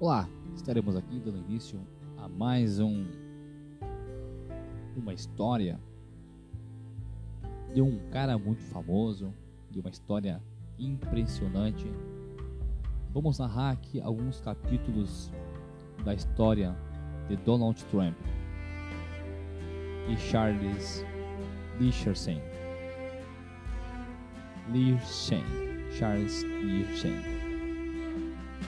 [0.00, 1.80] Olá, estaremos aqui dando início
[2.16, 3.04] a mais um
[4.96, 5.80] uma história
[7.74, 9.34] de um cara muito famoso,
[9.68, 10.40] de uma história
[10.78, 11.90] impressionante.
[13.12, 15.32] Vamos narrar aqui alguns capítulos
[16.04, 16.76] da história
[17.28, 18.16] de Donald Trump
[20.08, 21.04] e Charles
[21.80, 22.40] Lichersen.
[24.68, 25.42] Lichersen,
[25.90, 27.37] Charles Lichersen.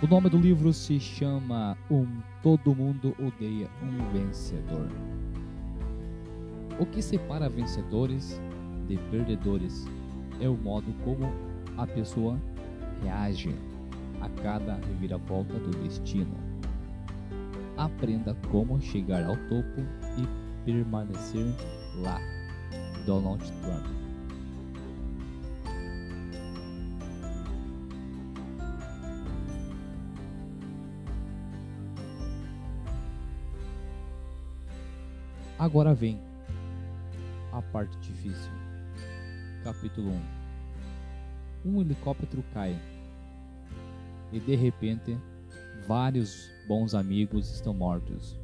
[0.02, 2.06] O nome do livro se chama Um
[2.42, 4.88] Todo Mundo Odeia um Vencedor.
[6.78, 8.40] O que separa vencedores
[8.88, 9.84] de perdedores
[10.40, 11.30] é o modo como
[11.76, 12.40] a pessoa
[13.02, 13.54] reage
[14.22, 16.34] a cada reviravolta do destino.
[17.76, 19.82] Aprenda como chegar ao topo
[20.16, 21.44] e permanecer
[22.02, 22.18] lá.
[23.04, 23.99] Donald Trump.
[35.60, 36.18] Agora vem
[37.52, 38.50] a parte difícil.
[39.62, 40.10] Capítulo
[41.66, 42.80] 1 Um helicóptero cai
[44.32, 45.18] e de repente
[45.86, 48.40] vários bons amigos estão mortos.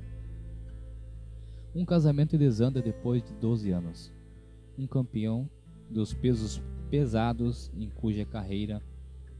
[1.74, 4.12] Um casamento desanda depois de 12 anos.
[4.78, 5.48] Um campeão
[5.88, 8.82] dos pesos pesados em cuja carreira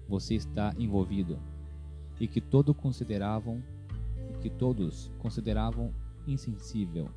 [0.08, 1.38] você está envolvido
[2.18, 3.62] e que todos consideravam
[4.30, 5.92] e que todos consideravam
[6.26, 7.10] insensível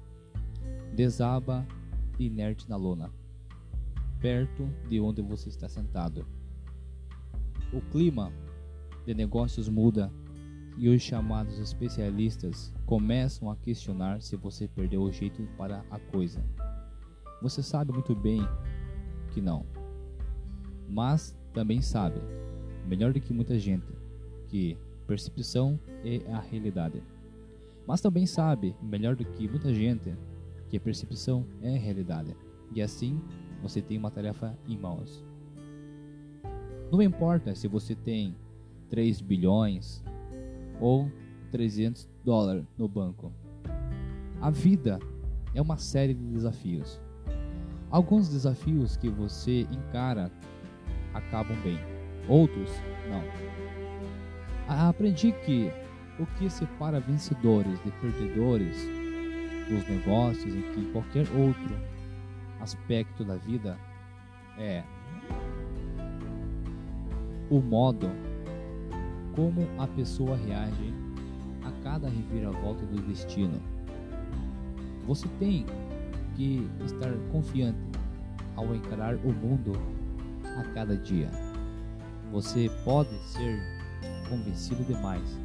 [0.93, 1.65] desaba
[2.19, 3.11] inerte na lona,
[4.19, 6.25] perto de onde você está sentado.
[7.71, 8.31] O clima
[9.05, 10.11] de negócios muda
[10.77, 16.43] e os chamados especialistas começam a questionar se você perdeu o jeito para a coisa.
[17.41, 18.41] Você sabe muito bem
[19.33, 19.65] que não,
[20.89, 22.19] mas também sabe,
[22.87, 23.87] melhor do que muita gente,
[24.47, 27.01] que percepção é a realidade.
[27.87, 30.13] Mas também sabe, melhor do que muita gente,
[30.69, 32.35] que a percepção é realidade.
[32.73, 33.19] E assim
[33.61, 35.23] você tem uma tarefa em mãos.
[36.91, 38.35] Não importa se você tem
[38.89, 40.03] 3 bilhões
[40.79, 41.11] ou
[41.51, 43.31] 300 dólares no banco.
[44.41, 44.99] A vida
[45.53, 47.01] é uma série de desafios.
[47.91, 50.31] Alguns desafios que você encara
[51.13, 51.79] acabam bem,
[52.27, 52.69] outros
[53.09, 53.23] não.
[54.67, 55.71] Aprendi que
[56.19, 58.98] o que separa vencedores de perdedores
[59.69, 61.75] dos negócios e que qualquer outro
[62.59, 63.77] aspecto da vida
[64.57, 64.83] é
[67.49, 68.09] o modo
[69.35, 70.93] como a pessoa reage
[71.63, 73.61] a cada reviravolta do destino.
[75.07, 75.65] Você tem
[76.35, 77.79] que estar confiante
[78.55, 79.73] ao encarar o mundo
[80.43, 81.29] a cada dia.
[82.31, 83.59] Você pode ser
[84.29, 85.39] convencido demais.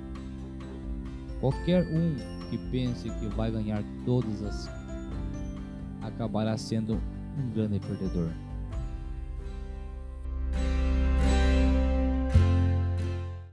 [1.40, 4.70] Qualquer um que pense que vai ganhar todas as
[6.02, 6.94] acabará sendo
[7.36, 8.30] um grande perdedor.